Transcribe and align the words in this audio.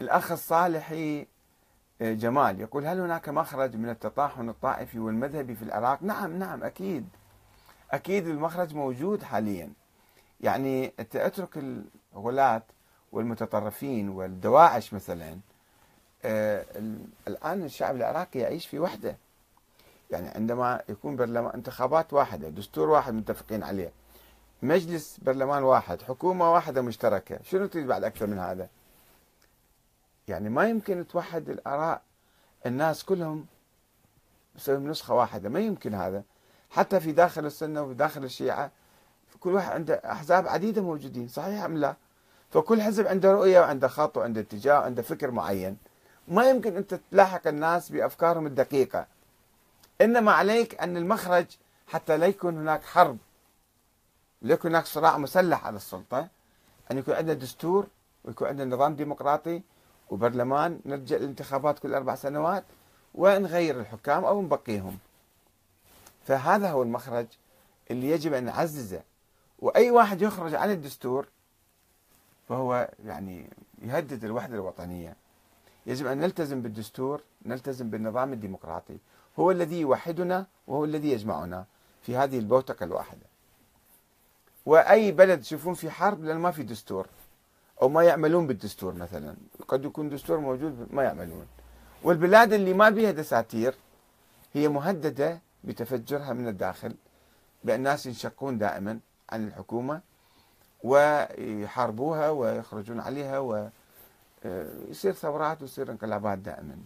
الأخ 0.00 0.32
الصالحي 0.32 1.26
آه، 2.02 2.12
جمال 2.12 2.60
يقول 2.60 2.86
هل 2.86 3.00
هناك 3.00 3.28
مخرج 3.28 3.76
من 3.76 3.88
التطاحن 3.88 4.48
الطائفي 4.48 4.98
والمذهبي 4.98 5.54
في 5.54 5.62
العراق؟ 5.62 6.02
نعم 6.02 6.38
نعم 6.38 6.64
أكيد. 6.64 7.08
أكيد 7.90 8.26
المخرج 8.26 8.74
موجود 8.74 9.22
حاليا. 9.22 9.72
يعني 10.40 10.92
أنت 11.00 11.16
أترك 11.16 11.58
الغلاة 12.14 12.62
والمتطرفين 13.12 14.08
والدواعش 14.08 14.94
مثلا 14.94 15.38
آه، 16.24 16.64
الآن 17.28 17.64
الشعب 17.64 17.96
العراقي 17.96 18.40
يعيش 18.40 18.66
في 18.66 18.78
وحدة. 18.78 19.16
يعني 20.10 20.28
عندما 20.28 20.82
يكون 20.88 21.16
برلمان 21.16 21.54
انتخابات 21.54 22.12
واحدة 22.12 22.48
دستور 22.48 22.88
واحد 22.90 23.14
متفقين 23.14 23.62
عليه 23.62 23.92
مجلس 24.62 25.18
برلمان 25.22 25.62
واحد 25.62 26.02
حكومة 26.02 26.52
واحدة 26.52 26.82
مشتركة 26.82 27.38
شنو 27.42 27.66
تريد 27.66 27.86
بعد 27.86 28.04
أكثر 28.04 28.26
من 28.26 28.38
هذا؟ 28.38 28.68
يعني 30.28 30.48
ما 30.48 30.68
يمكن 30.68 31.06
توحد 31.06 31.48
الآراء 31.48 32.02
الناس 32.66 33.04
كلهم 33.04 33.46
بسبب 34.56 34.84
نسخة 34.86 35.14
واحدة 35.14 35.48
ما 35.48 35.60
يمكن 35.60 35.94
هذا. 35.94 36.22
حتى 36.70 37.00
في 37.00 37.12
داخل 37.12 37.46
السنة 37.46 37.82
وفي 37.82 37.94
داخل 37.94 38.24
الشيعة 38.24 38.70
كل 39.40 39.50
واحد 39.50 39.72
عنده 39.72 39.94
أحزاب 39.94 40.48
عديدة 40.48 40.82
موجودين 40.82 41.28
صحيح 41.28 41.64
أم 41.64 41.76
لا؟ 41.76 41.96
فكل 42.50 42.82
حزب 42.82 43.06
عنده 43.06 43.32
رؤية 43.32 43.60
وعنده 43.60 43.88
خط 43.88 44.16
وعنده 44.16 44.40
اتجاه 44.40 44.78
وعنده 44.78 45.02
فكر 45.02 45.30
معين. 45.30 45.76
ما 46.28 46.50
يمكن 46.50 46.76
أنت 46.76 47.00
تلاحق 47.10 47.46
الناس 47.46 47.88
بأفكارهم 47.92 48.46
الدقيقة. 48.46 49.06
إنما 50.00 50.32
عليك 50.32 50.80
أن 50.80 50.96
المخرج 50.96 51.46
حتى 51.86 52.16
لا 52.16 52.26
يكون 52.26 52.58
هناك 52.58 52.84
حرب 52.84 53.18
لا 54.42 54.54
يكون 54.54 54.70
هناك 54.70 54.86
صراع 54.86 55.18
مسلح 55.18 55.66
على 55.66 55.76
السلطة 55.76 56.28
أن 56.90 56.98
يكون 56.98 57.14
عندنا 57.14 57.34
دستور 57.34 57.86
ويكون 58.24 58.48
عندنا 58.48 58.76
نظام 58.76 58.94
ديمقراطي 58.96 59.62
وبرلمان 60.10 60.80
نرجع 60.86 61.16
للانتخابات 61.16 61.78
كل 61.78 61.94
أربع 61.94 62.14
سنوات 62.14 62.64
ونغير 63.14 63.80
الحكام 63.80 64.24
أو 64.24 64.42
نبقيهم. 64.42 64.98
فهذا 66.26 66.70
هو 66.70 66.82
المخرج 66.82 67.26
اللي 67.90 68.10
يجب 68.10 68.34
أن 68.34 68.44
نعززه. 68.44 69.02
وأي 69.58 69.90
واحد 69.90 70.22
يخرج 70.22 70.54
عن 70.54 70.70
الدستور 70.70 71.28
فهو 72.48 72.90
يعني 73.04 73.50
يهدد 73.82 74.24
الوحدة 74.24 74.54
الوطنية. 74.54 75.16
يجب 75.86 76.06
أن 76.06 76.18
نلتزم 76.18 76.62
بالدستور 76.62 77.22
نلتزم 77.46 77.90
بالنظام 77.90 78.32
الديمقراطي. 78.32 78.98
هو 79.38 79.50
الذي 79.50 79.80
يوحدنا 79.80 80.46
وهو 80.66 80.84
الذي 80.84 81.10
يجمعنا 81.10 81.66
في 82.02 82.16
هذه 82.16 82.38
البوتقة 82.38 82.84
الواحدة. 82.84 83.26
وأي 84.66 85.12
بلد 85.12 85.40
تشوفون 85.40 85.74
في 85.74 85.90
حرب 85.90 86.24
لأن 86.24 86.36
ما 86.36 86.50
في 86.50 86.62
دستور. 86.62 87.06
أو 87.82 87.88
ما 87.88 88.02
يعملون 88.02 88.46
بالدستور 88.46 88.94
مثلا. 88.94 89.34
قد 89.68 89.84
يكون 89.84 90.08
دستور 90.08 90.38
موجود 90.38 90.86
ما 90.90 91.02
يعملون. 91.02 91.46
والبلاد 92.02 92.52
اللي 92.52 92.74
ما 92.74 92.90
بيها 92.90 93.10
دساتير 93.10 93.74
هي 94.54 94.68
مهددة 94.68 95.40
بتفجرها 95.64 96.32
من 96.32 96.48
الداخل 96.48 96.94
بأن 97.64 97.76
الناس 97.76 98.06
ينشقون 98.06 98.58
دائما 98.58 98.98
عن 99.30 99.46
الحكومة 99.46 100.00
ويحاربوها 100.82 102.30
ويخرجون 102.30 103.00
عليها 103.00 103.38
ويصير 103.38 105.12
ثورات 105.12 105.62
ويصير 105.62 105.90
انقلابات 105.90 106.38
دائما. 106.38 106.76